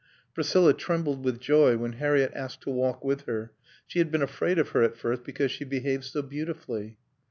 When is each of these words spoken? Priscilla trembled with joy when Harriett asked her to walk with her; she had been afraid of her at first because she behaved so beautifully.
Priscilla 0.33 0.73
trembled 0.73 1.23
with 1.23 1.39
joy 1.39 1.77
when 1.77 1.93
Harriett 1.93 2.31
asked 2.33 2.61
her 2.61 2.63
to 2.63 2.69
walk 2.71 3.03
with 3.03 3.25
her; 3.27 3.51
she 3.85 3.99
had 3.99 4.09
been 4.09 4.23
afraid 4.23 4.57
of 4.57 4.69
her 4.69 4.81
at 4.81 4.97
first 4.97 5.23
because 5.23 5.51
she 5.51 5.63
behaved 5.63 6.05
so 6.05 6.23
beautifully. 6.23 6.97